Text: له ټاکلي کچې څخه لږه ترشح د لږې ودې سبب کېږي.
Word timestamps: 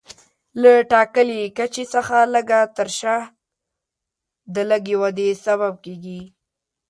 له 0.61 0.71
ټاکلي 0.91 1.41
کچې 1.57 1.85
څخه 1.93 2.17
لږه 2.33 2.59
ترشح 2.77 3.23
د 4.53 4.55
لږې 4.69 4.95
ودې 5.01 5.29
سبب 5.45 5.73
کېږي. 5.85 6.21